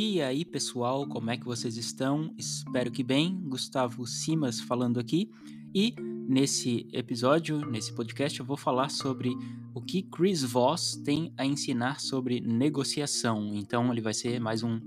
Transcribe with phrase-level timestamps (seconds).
[0.00, 2.32] E aí, pessoal, como é que vocês estão?
[2.38, 3.40] Espero que bem.
[3.48, 5.30] Gustavo Simas falando aqui.
[5.74, 5.94] E
[6.28, 9.36] nesse episódio, nesse podcast, eu vou falar sobre
[9.74, 13.50] o que Chris Voss tem a ensinar sobre negociação.
[13.54, 14.80] Então, ele vai ser mais um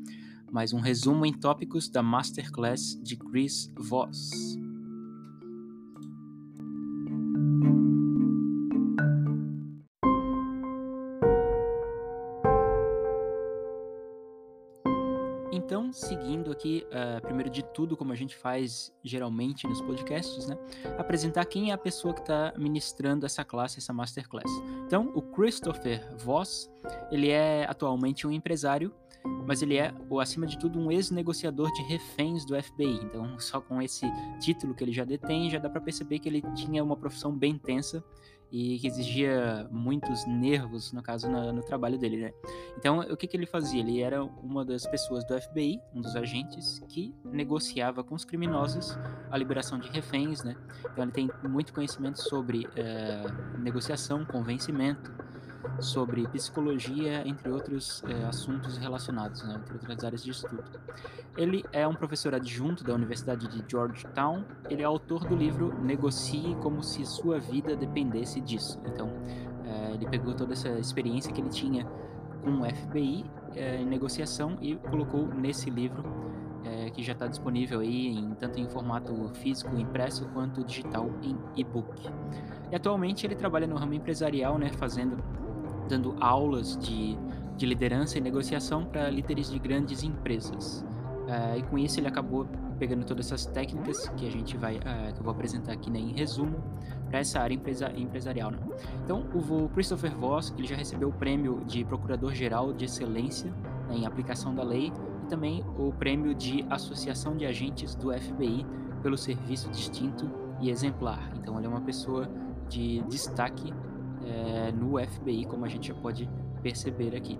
[0.52, 4.61] mais um resumo em tópicos da masterclass de Chris Voss.
[16.62, 20.56] Aqui, uh, primeiro de tudo, como a gente faz geralmente nos podcasts, né?
[20.98, 24.52] Apresentar quem é a pessoa que está ministrando essa classe, essa masterclass.
[24.86, 26.72] Então, o Christopher Voss,
[27.12, 28.94] ele é atualmente um empresário,
[29.48, 33.00] mas ele é, acima de tudo, um ex-negociador de reféns do FBI.
[33.04, 34.06] Então, só com esse
[34.40, 37.58] título que ele já detém, já dá para perceber que ele tinha uma profissão bem
[37.58, 38.04] tensa
[38.52, 42.32] e que exigia muitos nervos, no caso, no, trabalho dele, né?
[42.78, 43.80] Então, o que, que ele fazia?
[43.80, 48.98] Ele era uma das pessoas do FBI, um dos agentes, que negociava com os criminosos
[49.30, 50.56] a liberação de reféns, né?
[50.92, 53.24] Então, ele tem muito conhecimento sobre é,
[53.58, 55.14] negociação, convencimento,
[55.80, 60.64] sobre psicologia, entre outros é, assuntos relacionados, né, entre outras áreas de estudo.
[61.38, 64.44] Ele é um professor adjunto da Universidade de Georgetown.
[64.70, 68.82] Ele é autor do livro Negocie como se sua vida dependesse disso.
[68.86, 69.10] Então,
[69.66, 71.86] é, ele pegou toda essa experiência que ele tinha
[72.44, 76.04] com o FBI é, em negociação e colocou nesse livro
[76.64, 81.38] é, que já está disponível aí em, tanto em formato físico impresso quanto digital em
[81.56, 82.10] e-book.
[82.72, 85.18] E atualmente ele trabalha no ramo empresarial, né, fazendo
[85.88, 87.18] dando aulas de,
[87.58, 90.86] de liderança e negociação para líderes de grandes empresas.
[91.22, 92.46] Uh, e com isso ele acabou
[92.78, 96.00] pegando todas essas técnicas que a gente vai, uh, que eu vou apresentar aqui né,
[96.00, 96.62] em resumo
[97.10, 98.52] para essa área empresa, empresarial.
[98.52, 98.58] Né?
[99.04, 103.52] Então, o Christopher Voss ele já recebeu o prêmio de Procurador-Geral de Excelência
[103.88, 104.92] né, em aplicação da lei
[105.24, 108.66] e também o prêmio de Associação de Agentes do FBI
[109.04, 110.30] pelo serviço distinto
[110.60, 111.32] e exemplar.
[111.36, 112.30] Então, ele é uma pessoa
[112.68, 113.74] de destaque
[114.26, 116.30] é, no FBI, como a gente já pode
[116.62, 117.38] perceber aqui.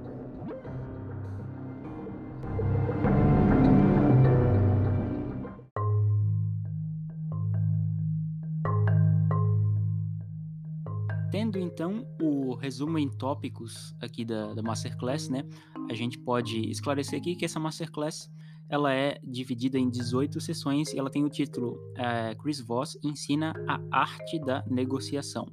[11.32, 15.44] Tendo então o resumo em tópicos aqui da, da Masterclass, né?
[15.90, 18.30] A gente pode esclarecer aqui que essa Masterclass
[18.72, 23.54] ela é dividida em 18 sessões e ela tem o título é, Chris Voss ensina
[23.68, 25.46] a arte da negociação.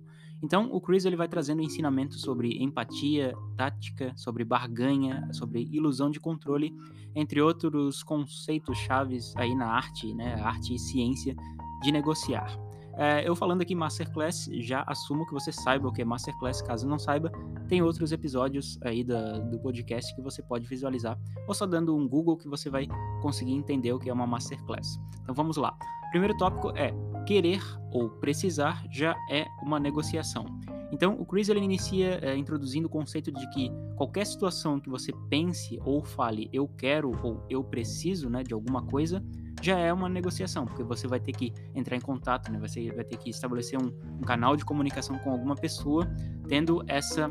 [0.43, 6.21] Então, o Chris ele vai trazendo ensinamentos sobre empatia, tática, sobre barganha, sobre ilusão de
[6.21, 6.72] controle,
[7.15, 11.34] entre outros conceitos chaves aí na arte, né, arte e ciência
[11.82, 12.56] de negociar.
[13.00, 16.60] É, eu falando aqui Masterclass, já assumo que você saiba o que é Masterclass.
[16.60, 17.31] Caso não saiba,
[17.69, 21.16] tem outros episódios aí da, do podcast que você pode visualizar,
[21.47, 22.88] ou só dando um Google que você vai
[23.22, 24.99] conseguir entender o que é uma Masterclass.
[25.22, 25.76] Então vamos lá.
[26.10, 26.93] Primeiro tópico é
[27.28, 27.62] querer
[27.92, 30.46] ou precisar já é uma negociação.
[30.90, 35.12] Então, o Chris ele inicia é, introduzindo o conceito de que qualquer situação que você
[35.28, 39.22] pense ou fale eu quero ou eu preciso né, de alguma coisa,
[39.60, 42.58] já é uma negociação, porque você vai ter que entrar em contato, né?
[42.60, 46.08] Você vai ter que estabelecer um, um canal de comunicação com alguma pessoa,
[46.48, 47.30] tendo essa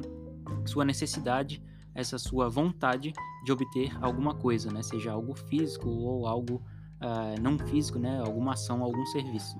[0.66, 1.64] sua necessidade,
[1.96, 3.14] essa sua vontade
[3.46, 4.84] de obter alguma coisa, né?
[4.84, 6.62] Seja algo físico ou algo
[7.02, 8.20] uh, não físico, né?
[8.20, 9.58] Alguma ação, algum serviço.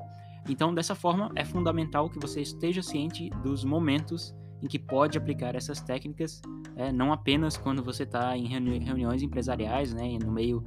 [0.50, 5.56] Então, dessa forma, é fundamental que você esteja ciente dos momentos em que pode aplicar
[5.56, 6.42] essas técnicas,
[6.76, 10.64] é, não apenas quando você está em reuni reuniões empresariais, né, no meio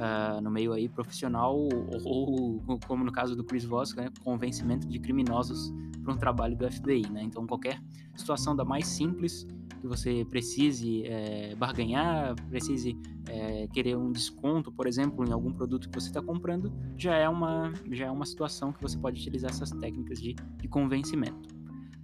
[0.00, 4.86] uh, no meio aí profissional ou, ou, como no caso do Chris Voss, né, convencimento
[4.88, 7.22] de criminosos para um trabalho do FBI, né?
[7.22, 7.80] Então qualquer
[8.16, 9.46] situação da mais simples
[9.80, 15.88] que você precise é, barganhar, precise é, querer um desconto, por exemplo, em algum produto
[15.88, 19.50] que você está comprando, já é uma já é uma situação que você pode utilizar
[19.50, 21.48] essas técnicas de, de convencimento.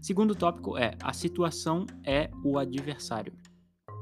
[0.00, 3.32] Segundo tópico é a situação é o adversário.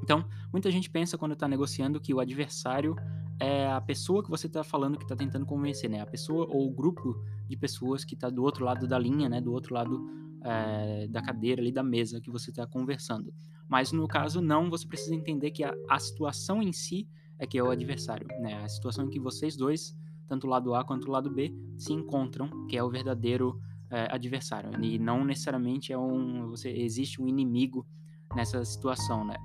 [0.03, 2.95] Então, muita gente pensa quando está negociando que o adversário
[3.41, 6.01] é a pessoa que você está falando que está tentando convencer, né?
[6.01, 9.41] A pessoa ou o grupo de pessoas que está do outro lado da linha, né?
[9.41, 10.09] Do outro lado
[10.43, 13.33] é, da cadeira ali da mesa que você está conversando.
[13.69, 17.09] Mas no caso não, você precisa entender que a, a, situação em si
[17.39, 18.63] é que é o adversário, né?
[18.63, 19.97] A situação em que vocês dois,
[20.29, 23.59] tanto o lado A quanto o lado B, se encontram, que é o verdadeiro
[23.91, 24.71] é, adversário.
[24.83, 27.87] E não necessariamente é um, você existe um inimigo
[28.35, 29.37] nessa situação, né?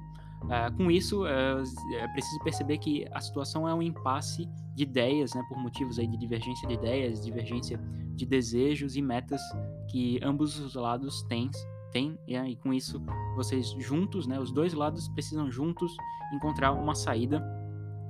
[0.44, 1.64] Uh, com isso, uh,
[1.98, 6.08] é preciso perceber que a situação é um impasse de ideias, né, por motivos aí
[6.08, 7.80] de divergência de ideias, divergência
[8.16, 9.42] de desejos e metas
[9.90, 11.50] que ambos os lados têm
[11.92, 13.02] tem, e com isso
[13.36, 15.92] vocês juntos, né, os dois lados precisam juntos
[16.32, 17.44] encontrar uma saída,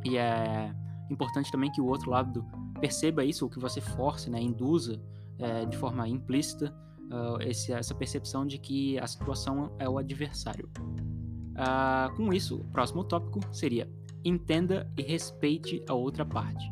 [0.03, 0.73] e é
[1.09, 2.45] importante também que o outro lado
[2.79, 5.01] perceba isso, ou que você force, né, induza
[5.37, 6.75] é, de forma implícita
[7.09, 10.69] uh, esse, essa percepção de que a situação é o adversário.
[11.59, 13.89] Uh, com isso, o próximo tópico seria
[14.23, 16.71] entenda e respeite a outra parte.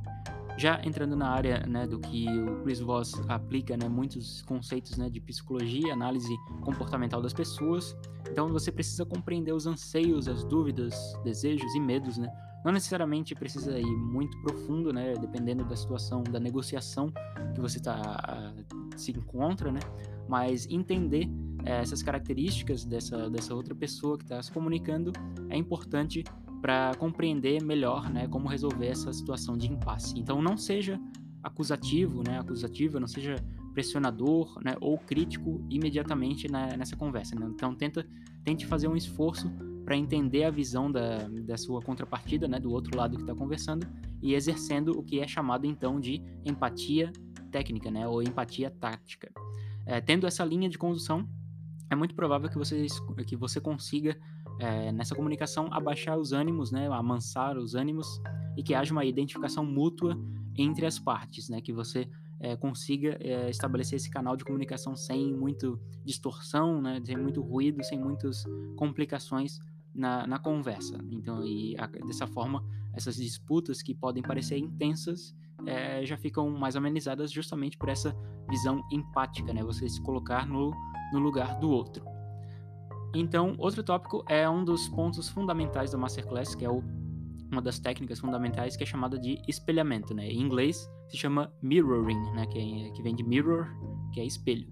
[0.58, 5.10] Já entrando na área né, do que o Chris Voss aplica, né, muitos conceitos né,
[5.10, 7.96] de psicologia, análise comportamental das pessoas,
[8.30, 12.28] então você precisa compreender os anseios, as dúvidas, desejos e medos, né?
[12.66, 15.14] Não necessariamente precisa ir muito profundo, né?
[15.14, 17.12] Dependendo da situação, da negociação
[17.54, 18.54] que você tá,
[18.96, 19.80] se encontra, né?
[20.28, 21.30] Mas entender
[21.76, 25.12] essas características dessa, dessa outra pessoa que está se comunicando
[25.50, 26.24] é importante
[26.62, 30.18] para compreender melhor, né, como resolver essa situação de impasse.
[30.18, 31.00] Então não seja
[31.44, 33.36] acusativo, né, acusativa, não seja
[33.74, 37.36] pressionador, né, ou crítico imediatamente na, nessa conversa.
[37.36, 37.48] Né?
[37.54, 38.08] Então tenta,
[38.44, 39.50] tente fazer um esforço
[39.86, 43.88] para entender a visão da, da sua contrapartida, né, do outro lado que está conversando
[44.22, 47.12] e exercendo o que é chamado então de empatia
[47.52, 49.32] técnica, né, ou empatia tática.
[49.86, 51.26] É, tendo essa linha de condução,
[51.90, 52.86] é muito provável que você,
[53.26, 54.18] que você consiga
[54.60, 58.22] é, nessa comunicação abaixar os ânimos, né, amansar os ânimos
[58.56, 60.18] e que haja uma identificação mútua
[60.56, 65.34] entre as partes, né, que você é, consiga é, estabelecer esse canal de comunicação sem
[65.34, 68.44] muito distorção, né, sem muito ruído, sem muitas
[68.76, 69.60] complicações
[69.94, 70.98] na, na conversa.
[71.10, 72.64] Então, e a, dessa forma,
[72.94, 75.36] essas disputas que podem parecer intensas
[75.66, 78.16] é, já ficam mais amenizadas justamente por essa
[78.50, 80.72] visão empática, né, você se colocar no,
[81.12, 82.06] no lugar do outro.
[83.16, 86.84] Então, outro tópico é um dos pontos fundamentais da Masterclass, que é o,
[87.52, 90.14] uma das técnicas fundamentais, que é chamada de espelhamento.
[90.14, 90.28] Né?
[90.28, 92.46] Em inglês, se chama mirroring, né?
[92.48, 93.68] que, é, que vem de mirror,
[94.14, 94.68] que é espelho.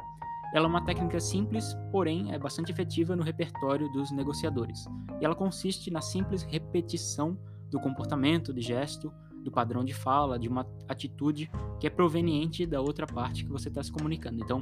[0.54, 4.86] Ela é uma técnica simples, porém é bastante efetiva no repertório dos negociadores.
[5.20, 7.38] E ela consiste na simples repetição
[7.70, 9.12] do comportamento, de gesto,
[9.44, 11.50] do padrão de fala, de uma atitude
[11.80, 14.42] que é proveniente da outra parte que você está se comunicando.
[14.42, 14.62] Então,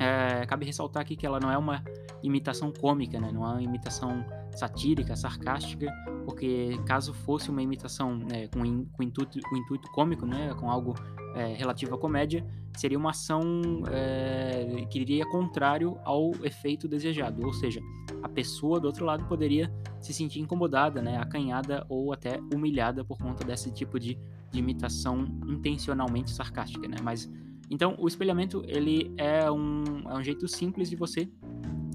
[0.00, 1.84] é, cabe ressaltar aqui que ela não é uma
[2.22, 3.30] imitação cômica, né?
[3.30, 4.24] não é uma imitação
[4.56, 5.92] satírica, sarcástica,
[6.24, 10.70] porque caso fosse uma imitação né, com, in, com intuito, com intuito cômico, né, com
[10.70, 10.94] algo
[11.34, 12.44] é, relativo à comédia,
[12.76, 13.42] seria uma ação
[13.90, 17.80] é, que iria contrário ao efeito desejado, ou seja,
[18.22, 23.18] a pessoa do outro lado poderia se sentir incomodada, né, acanhada ou até humilhada por
[23.18, 24.18] conta desse tipo de,
[24.50, 26.96] de imitação intencionalmente sarcástica, né?
[27.02, 27.30] Mas
[27.70, 31.30] então, o espelhamento ele é um, é um jeito simples de você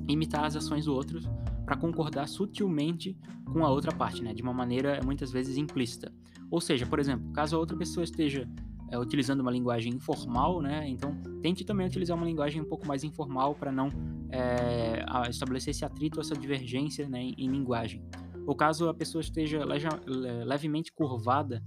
[0.08, 1.20] imitar as ações do outro
[1.66, 3.18] para concordar sutilmente
[3.52, 4.34] com a outra parte, né?
[4.34, 6.14] De uma maneira muitas vezes implícita.
[6.50, 8.48] Ou seja, por exemplo, caso a outra pessoa esteja
[8.90, 10.88] é, utilizando uma linguagem informal, né?
[10.88, 13.90] Então, tente também utilizar uma linguagem um pouco mais informal para não
[14.30, 18.02] é, estabelecer esse atrito, essa divergência né, em, em linguagem.
[18.46, 19.66] Ou caso a pessoa esteja
[20.46, 21.62] levemente curvada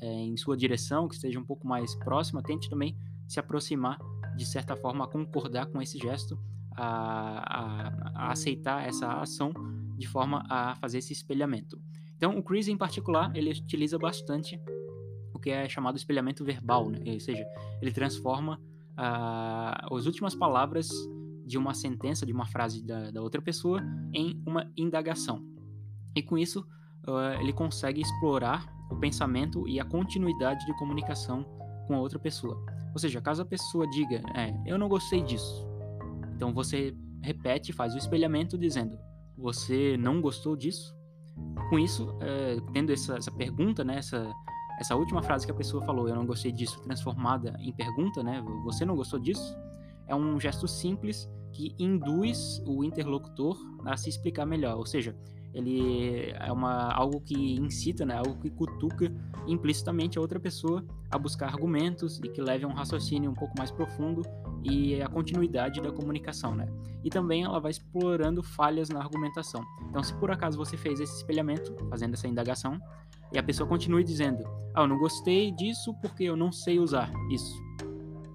[0.00, 2.96] é, em sua direção, que esteja um pouco mais próxima, tente também
[3.28, 3.98] se aproximar,
[4.36, 6.38] de certa forma, a concordar com esse gesto,
[6.76, 9.52] a, a, a aceitar essa ação
[9.96, 11.80] de forma a fazer esse espelhamento.
[12.16, 14.60] Então, o Chris, em particular, ele utiliza bastante
[15.32, 17.00] o que é chamado espelhamento verbal, né?
[17.06, 17.44] ou seja,
[17.80, 18.60] ele transforma
[18.98, 20.88] uh, as últimas palavras
[21.44, 23.80] de uma sentença, de uma frase da, da outra pessoa,
[24.12, 25.44] em uma indagação.
[26.14, 26.60] E com isso,
[27.06, 31.44] uh, ele consegue explorar o pensamento e a continuidade de comunicação
[31.86, 32.64] com a outra pessoa.
[32.94, 35.66] Ou seja, caso a pessoa diga, é, eu não gostei disso,
[36.36, 38.96] então você repete, faz o espelhamento dizendo,
[39.36, 40.94] você não gostou disso?
[41.68, 44.32] Com isso, é, tendo essa, essa, pergunta, né, essa,
[44.78, 48.40] essa última frase que a pessoa falou, eu não gostei disso, transformada em pergunta, né,
[48.62, 49.56] você não gostou disso?
[50.06, 54.76] É um gesto simples que induz o interlocutor a se explicar melhor.
[54.76, 55.16] Ou seja,
[55.54, 59.10] ele é uma, algo que incita, né, algo que cutuca
[59.46, 63.54] implicitamente a outra pessoa a buscar argumentos e que leve a um raciocínio um pouco
[63.56, 64.22] mais profundo
[64.64, 66.66] e a continuidade da comunicação, né?
[67.04, 69.62] E também ela vai explorando falhas na argumentação.
[69.88, 72.80] Então, se por acaso você fez esse espelhamento, fazendo essa indagação,
[73.32, 74.42] e a pessoa continue dizendo:
[74.74, 77.62] "Ah, eu não gostei disso porque eu não sei usar isso".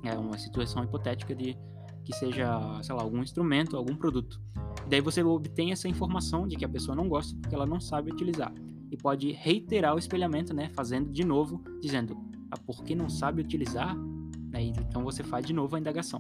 [0.03, 1.57] É uma situação hipotética de
[2.05, 4.39] que seja, sei lá, algum instrumento, algum produto.
[4.89, 8.11] Daí você obtém essa informação de que a pessoa não gosta porque ela não sabe
[8.11, 8.51] utilizar.
[8.91, 10.69] E pode reiterar o espelhamento, né?
[10.69, 12.17] Fazendo de novo, dizendo,
[12.49, 13.95] ah, por que não sabe utilizar?
[13.95, 16.19] Né, então você faz de novo a indagação.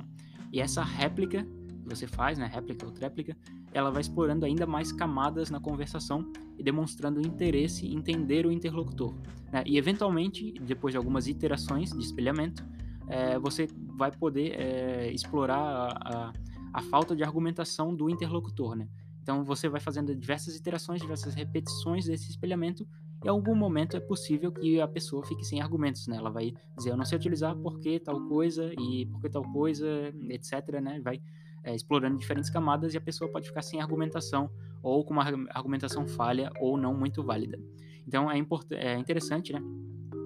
[0.53, 2.45] E essa réplica que você faz, né?
[2.45, 3.35] Réplica ou tréplica,
[3.73, 9.15] ela vai explorando ainda mais camadas na conversação e demonstrando interesse em entender o interlocutor.
[9.51, 9.63] Né?
[9.65, 12.63] E eventualmente, depois de algumas iterações de espelhamento,
[13.07, 16.33] é, você vai poder é, explorar a, a
[16.73, 18.87] a falta de argumentação do interlocutor, né?
[19.21, 22.87] Então você vai fazendo diversas iterações, diversas repetições desse espelhamento
[23.23, 26.15] em algum momento é possível que a pessoa fique sem argumentos, né?
[26.15, 29.85] Ela vai dizer, eu não sei utilizar porque tal coisa e porque tal coisa,
[30.29, 31.01] etc, né?
[31.01, 31.21] Vai
[31.63, 34.49] é, explorando diferentes camadas e a pessoa pode ficar sem argumentação
[34.81, 37.59] ou com uma argumentação falha ou não muito válida.
[38.07, 38.37] Então é,
[38.71, 39.61] é interessante, né?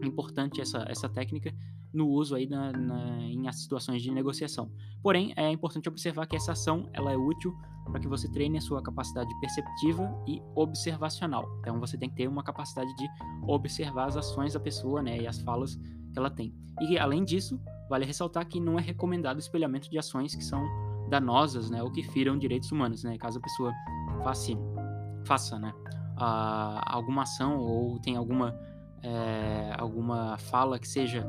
[0.03, 1.51] Importante essa, essa técnica
[1.93, 4.71] no uso aí na, na, em situações de negociação.
[5.01, 8.62] Porém, é importante observar que essa ação ela é útil para que você treine a
[8.62, 11.45] sua capacidade perceptiva e observacional.
[11.59, 13.07] Então, você tem que ter uma capacidade de
[13.47, 16.53] observar as ações da pessoa né, e as falas que ela tem.
[16.81, 17.59] E, além disso,
[17.89, 20.63] vale ressaltar que não é recomendado o espelhamento de ações que são
[21.09, 23.03] danosas né, ou que firam direitos humanos.
[23.03, 23.71] Né, caso a pessoa
[24.23, 24.53] faça,
[25.25, 25.73] faça né,
[26.17, 28.57] a, alguma ação ou tenha alguma,
[29.01, 31.27] é, alguma fala que seja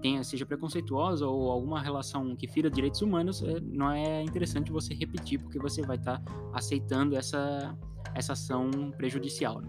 [0.00, 4.94] tenha, seja preconceituosa ou alguma relação que fira direitos humanos, é, não é interessante você
[4.94, 7.76] repetir, porque você vai estar tá aceitando essa,
[8.14, 9.60] essa ação prejudicial.
[9.60, 9.68] Né?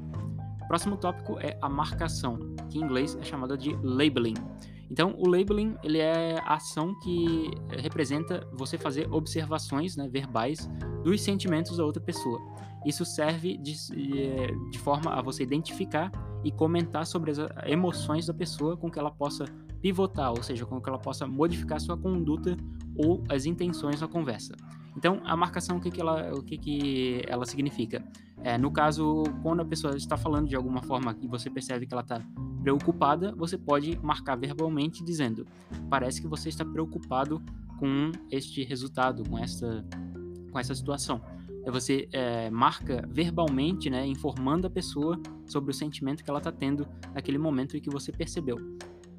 [0.68, 4.36] Próximo tópico é a marcação, que em inglês é chamada de labeling.
[4.90, 10.70] Então, o labeling ele é a ação que representa você fazer observações né, verbais
[11.04, 12.40] dos sentimentos da outra pessoa.
[12.86, 13.74] Isso serve de,
[14.72, 16.12] de forma a você identificar
[16.44, 19.46] e comentar sobre as emoções da pessoa com que ela possa
[19.82, 22.56] pivotar, ou seja, com que ela possa modificar sua conduta
[22.96, 24.56] ou as intenções na conversa.
[24.96, 28.04] Então, a marcação, o que, que, ela, o que, que ela significa?
[28.44, 31.94] É, no caso, quando a pessoa está falando de alguma forma e você percebe que
[31.94, 32.22] ela está
[32.62, 35.46] preocupada, você pode marcar verbalmente dizendo:
[35.90, 37.42] parece que você está preocupado
[37.80, 39.86] com este resultado, com essa,
[40.52, 41.22] com essa situação.
[41.64, 46.52] É você é, marca verbalmente, né, informando a pessoa sobre o sentimento que ela está
[46.52, 48.58] tendo naquele momento e que você percebeu.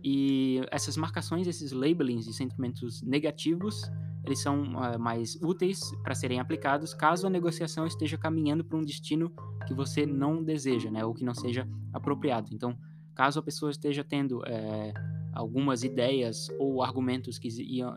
[0.04, 3.82] E essas marcações, esses labelings de sentimentos negativos,
[4.24, 8.82] eles são uh, mais úteis para serem aplicados caso a negociação esteja caminhando para um
[8.82, 9.32] destino
[9.66, 12.48] que você não deseja, né, ou que não seja apropriado.
[12.52, 12.76] Então,
[13.14, 14.92] caso a pessoa esteja tendo é,
[15.32, 17.48] algumas ideias ou argumentos que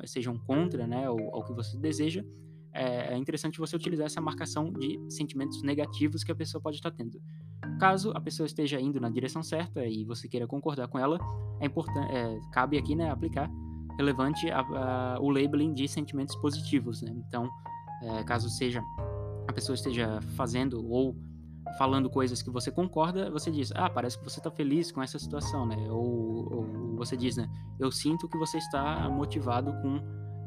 [0.05, 2.23] sejam contra, né, ao que você deseja,
[2.75, 6.91] é, é interessante você utilizar essa marcação de sentimentos negativos que a pessoa pode estar
[6.91, 7.21] tendo.
[7.79, 11.17] Caso a pessoa esteja indo na direção certa e você queira concordar com ela,
[11.59, 13.49] é importante, é, cabe aqui né, aplicar
[13.97, 17.01] relevante a, a, o labeling de sentimentos positivos.
[17.01, 17.13] Né?
[17.27, 17.49] Então,
[18.03, 18.81] é, caso seja
[19.47, 21.15] a pessoa esteja fazendo ou
[21.77, 25.17] falando coisas que você concorda, você diz, ah, parece que você está feliz com essa
[25.17, 25.75] situação, né?
[25.89, 27.49] Ou, ou, você diz, né?
[27.79, 29.99] Eu sinto que você está motivado com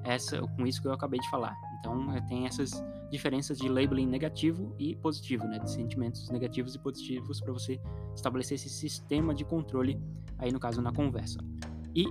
[0.05, 1.55] essa, com isso que eu acabei de falar.
[1.79, 5.59] Então, tem essas diferenças de labeling negativo e positivo, né?
[5.59, 7.81] De sentimentos negativos e positivos para você
[8.15, 10.01] estabelecer esse sistema de controle
[10.39, 11.39] aí no caso na conversa.
[11.95, 12.07] E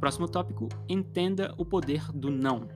[0.00, 2.66] próximo tópico, entenda o poder do não.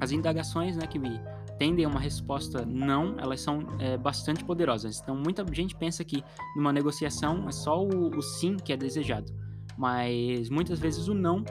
[0.00, 1.20] As indagações, né, que me
[1.58, 5.00] tendem a uma resposta não, elas são é, bastante poderosas.
[5.00, 6.22] Então, muita gente pensa que
[6.56, 9.32] numa negociação é só o, o sim que é desejado,
[9.76, 11.44] mas muitas vezes o não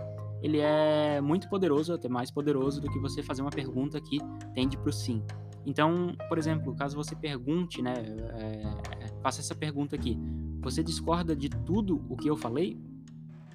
[0.44, 4.20] ele é muito poderoso, até mais poderoso do que você fazer uma pergunta que
[4.54, 5.24] tende para o sim.
[5.66, 7.94] Então, por exemplo, caso você pergunte, né,
[8.38, 10.20] é, faça essa pergunta aqui:
[10.62, 12.78] você discorda de tudo o que eu falei?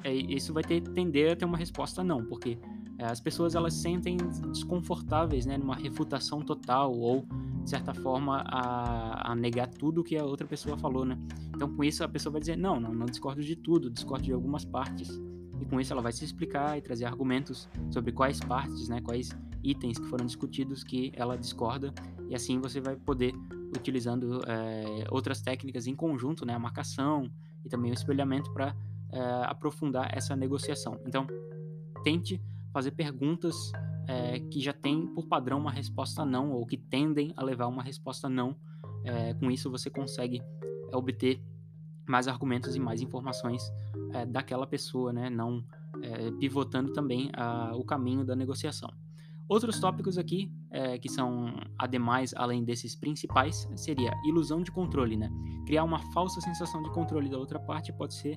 [0.03, 2.59] É, isso vai ter, tender a ter uma resposta não, porque
[2.99, 4.17] é, as pessoas elas sentem
[4.51, 7.27] desconfortáveis, né, numa refutação total ou
[7.65, 11.19] de certa forma a, a negar tudo que a outra pessoa falou, né?
[11.55, 14.33] Então, com isso a pessoa vai dizer não, não, não discordo de tudo, discordo de
[14.33, 15.21] algumas partes
[15.61, 19.31] e com isso ela vai se explicar e trazer argumentos sobre quais partes, né, quais
[19.63, 21.93] itens que foram discutidos que ela discorda
[22.29, 23.35] e assim você vai poder
[23.77, 27.31] utilizando é, outras técnicas em conjunto, né, a marcação
[27.65, 28.75] e também o espelhamento para
[29.11, 31.01] é, eh, aprofundar essa negociação.
[31.07, 31.27] Então
[32.05, 32.41] tente
[32.73, 33.73] fazer perguntas
[34.07, 37.83] é, que já têm por padrão uma resposta não ou que tendem a levar uma
[37.83, 38.57] resposta não.
[39.41, 40.43] com isso você consegue
[40.93, 41.41] obter
[42.09, 43.63] mais argumentos e mais informações
[44.13, 45.29] é, daquela pessoa, né?
[45.31, 45.63] Não
[46.03, 48.91] é, pivotando também a, o caminho da negociação.
[49.49, 55.31] Outros tópicos aqui, é, que são ademais, além desses principais, seria ilusão de controle, né?
[55.67, 58.37] Criar uma falsa sensação de controle da outra parte pode ser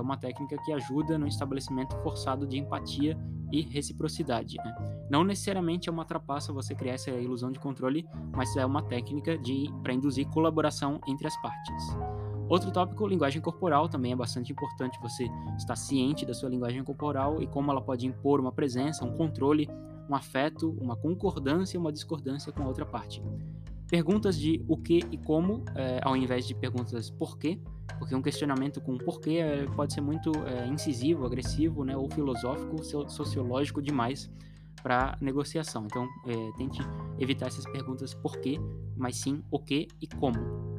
[0.00, 3.16] uma técnica que ajuda no estabelecimento forçado de empatia
[3.52, 4.56] e reciprocidade.
[4.58, 5.06] Né?
[5.10, 9.38] Não necessariamente é uma trapaça você criar essa ilusão de controle, mas é uma técnica
[9.82, 11.96] para induzir colaboração entre as partes.
[12.50, 17.40] Outro tópico, linguagem corporal, também é bastante importante você estar ciente da sua linguagem corporal
[17.40, 19.70] e como ela pode impor uma presença, um controle,
[20.08, 23.22] um afeto, uma concordância uma discordância com a outra parte.
[23.86, 27.60] Perguntas de o que e como, é, ao invés de perguntas por quê,
[28.00, 32.82] porque um questionamento com porquê é, pode ser muito é, incisivo, agressivo, né, ou filosófico,
[33.08, 34.28] sociológico demais
[34.82, 35.84] para negociação.
[35.86, 36.08] Então,
[36.56, 36.80] tente
[37.18, 38.58] evitar essas perguntas por quê,
[38.96, 40.69] mas sim o que e como.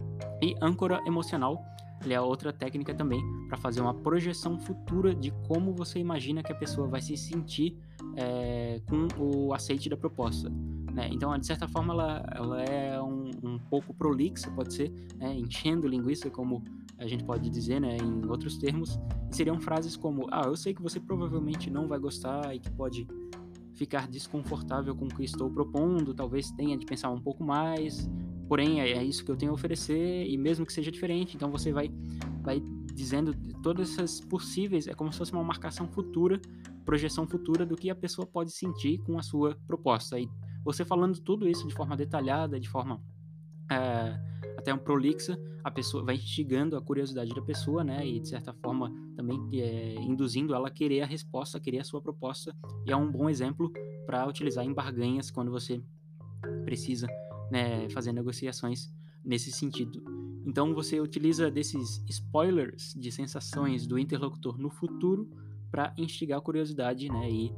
[0.41, 1.63] E âncora emocional
[2.03, 6.51] ele é outra técnica também para fazer uma projeção futura de como você imagina que
[6.51, 7.77] a pessoa vai se sentir
[8.15, 10.49] é, com o aceite da proposta.
[10.91, 11.09] Né?
[11.11, 15.35] Então, de certa forma, ela, ela é um, um pouco prolixa, pode ser, né?
[15.35, 16.63] enchendo linguiça, como
[16.97, 17.97] a gente pode dizer né?
[17.97, 18.99] em outros termos.
[19.29, 22.69] E seriam frases como: Ah, eu sei que você provavelmente não vai gostar e que
[22.71, 23.07] pode
[23.73, 28.09] ficar desconfortável com o que estou propondo, talvez tenha de pensar um pouco mais,
[28.51, 31.49] porém é, é isso que eu tenho a oferecer e mesmo que seja diferente, então
[31.49, 31.89] você vai
[32.43, 32.61] vai
[32.93, 36.37] dizendo todas essas possíveis, é como se fosse uma marcação futura,
[36.83, 40.19] projeção futura do que a pessoa pode sentir com a sua proposta.
[40.19, 40.27] E
[40.65, 43.01] você falando tudo isso de forma detalhada, de forma
[43.71, 44.19] é,
[44.57, 48.05] até um prolixa, a pessoa vai instigando a curiosidade da pessoa, né?
[48.05, 51.85] E de certa forma também é, induzindo ela a querer a resposta, a querer a
[51.85, 52.53] sua proposta.
[52.85, 53.71] E é um bom exemplo
[54.05, 55.81] para utilizar em barganhas quando você
[56.65, 57.07] precisa
[57.51, 58.89] né, fazer negociações
[59.23, 60.03] nesse sentido.
[60.45, 65.29] Então você utiliza desses spoilers de sensações do interlocutor no futuro
[65.69, 67.29] para instigar a curiosidade, né?
[67.29, 67.53] E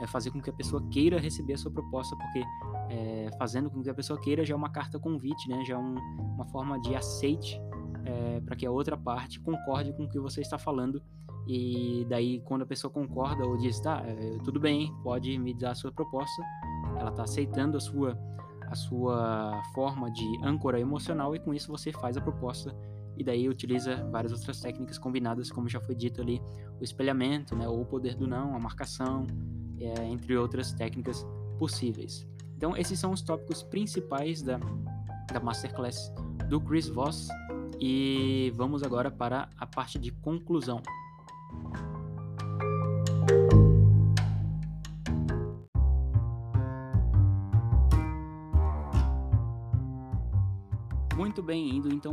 [0.00, 2.42] é, fazer com que a pessoa queira receber a sua proposta, porque
[2.90, 5.64] é, fazendo com que a pessoa queira já é uma carta convite, né?
[5.64, 5.96] Já é um,
[6.34, 7.60] uma forma de aceite
[8.04, 11.02] é, para que a outra parte concorde com o que você está falando.
[11.46, 14.04] E daí, quando a pessoa concorda ou diz, tá,
[14.44, 16.42] tudo bem, pode me dar a sua proposta,
[16.98, 18.18] ela está aceitando a sua,
[18.70, 22.74] a sua forma de âncora emocional e com isso você faz a proposta
[23.16, 26.40] e daí utiliza várias outras técnicas combinadas, como já foi dito ali,
[26.80, 29.26] o espelhamento, né, ou o poder do não, a marcação,
[29.80, 31.26] é, entre outras técnicas
[31.58, 32.26] possíveis.
[32.56, 34.60] Então, esses são os tópicos principais da,
[35.32, 36.12] da Masterclass
[36.48, 37.28] do Chris Voss
[37.80, 40.80] e vamos agora para a parte de conclusão.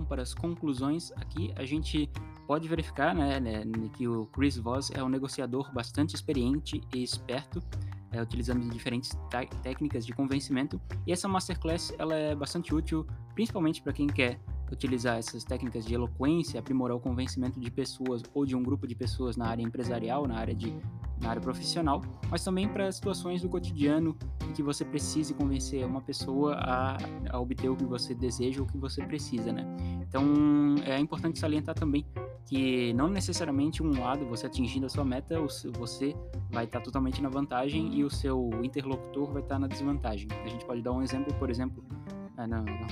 [0.05, 2.09] Para as conclusões, aqui a gente
[2.47, 7.61] pode verificar né, né, que o Chris Voss é um negociador bastante experiente e esperto,
[8.11, 9.17] é, utilizando diferentes
[9.61, 10.79] técnicas de convencimento.
[11.05, 14.39] E essa masterclass ela é bastante útil, principalmente para quem quer
[14.71, 18.95] utilizar essas técnicas de eloquência, aprimorar o convencimento de pessoas ou de um grupo de
[18.95, 20.75] pessoas na área empresarial, na área de
[21.21, 26.01] na área profissional, mas também para situações do cotidiano em que você precise convencer uma
[26.01, 26.97] pessoa a,
[27.29, 29.65] a obter o que você deseja ou o que você precisa, né?
[30.01, 30.25] Então
[30.85, 32.05] é importante salientar também
[32.45, 35.39] que não necessariamente um lado, você atingindo a sua meta,
[35.73, 36.15] você
[36.51, 40.27] vai estar totalmente na vantagem e o seu interlocutor vai estar na desvantagem.
[40.43, 41.83] A gente pode dar um exemplo, por exemplo,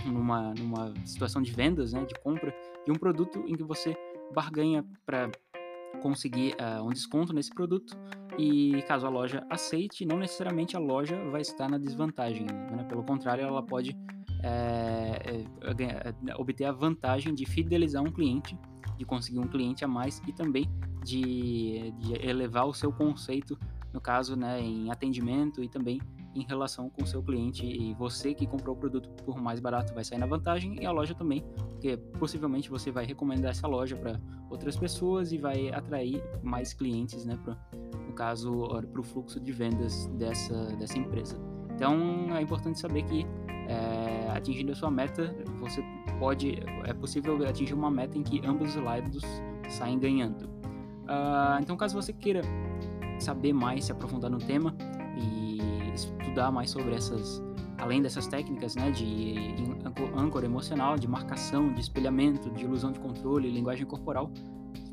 [0.06, 2.54] numa, numa situação de vendas, né, de compra
[2.86, 3.96] de um produto em que você
[4.34, 5.30] barganha para
[6.02, 7.96] conseguir uh, um desconto nesse produto
[8.38, 12.84] e caso a loja aceite, não necessariamente a loja vai estar na desvantagem, né?
[12.90, 13.96] pelo contrário, ela pode
[14.42, 15.46] é,
[16.28, 18.58] é, obter a vantagem de fidelizar um cliente
[18.98, 20.70] de conseguir um cliente a mais e também
[21.04, 23.58] de, de elevar o seu conceito,
[23.94, 26.02] no caso, né, em atendimento e também
[26.36, 29.94] em relação com o seu cliente e você que comprou o produto por mais barato
[29.94, 33.96] vai sair na vantagem e a loja também, porque possivelmente você vai recomendar essa loja
[33.96, 34.20] para
[34.50, 37.58] outras pessoas e vai atrair mais clientes, né, pra,
[38.08, 41.40] no caso, para o fluxo de vendas dessa, dessa empresa.
[41.76, 43.26] Então é importante saber que
[43.68, 45.84] é, atingindo a sua meta, você
[46.20, 49.24] pode, é possível atingir uma meta em que ambos os lados
[49.70, 50.46] saem ganhando.
[51.04, 52.42] Uh, então, caso você queira
[53.20, 54.76] saber mais, se aprofundar no tema
[56.34, 57.44] estudar mais sobre essas,
[57.78, 59.36] além dessas técnicas, né, de
[60.16, 64.32] âncora emocional, de marcação, de espelhamento, de ilusão de controle, linguagem corporal,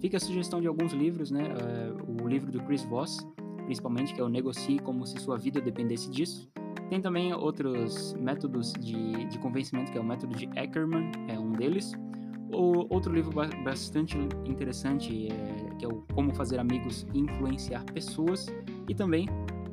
[0.01, 3.27] fica a sugestão de alguns livros, né, uh, o livro do Chris Voss,
[3.65, 6.51] principalmente, que é o Negocie como se sua vida dependesse disso,
[6.91, 11.53] tem também outros métodos de, de convencimento, que é o método de Ackerman, é um
[11.53, 11.93] deles.
[12.53, 18.47] O outro livro bastante interessante, é, que é o Como Fazer Amigos e Influenciar Pessoas.
[18.89, 19.29] E também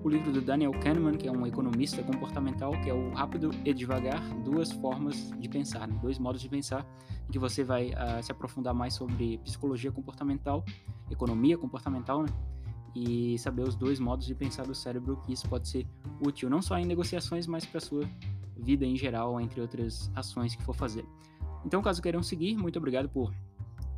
[0.07, 3.73] o livro do Daniel Kahneman, que é um economista comportamental, que é o Rápido e
[3.73, 5.99] Devagar, duas formas de pensar, né?
[6.01, 6.85] dois modos de pensar,
[7.27, 10.63] em que você vai uh, se aprofundar mais sobre psicologia comportamental,
[11.11, 12.29] economia comportamental, né?
[12.95, 15.85] e saber os dois modos de pensar do cérebro, que isso pode ser
[16.21, 18.09] útil não só em negociações, mas para sua
[18.55, 21.05] vida em geral, entre outras ações que for fazer.
[21.65, 23.33] Então, caso queiram seguir, muito obrigado por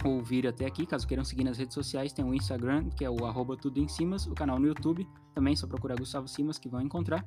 [0.04, 0.86] ouvir até aqui.
[0.86, 3.88] Caso queiram seguir nas redes sociais, tem o Instagram, que é o arroba tudo em
[4.28, 7.26] o canal no YouTube, também só procurar Gustavo Simas que vão encontrar.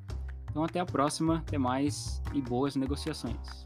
[0.51, 3.65] Então até a próxima, até mais e boas negociações.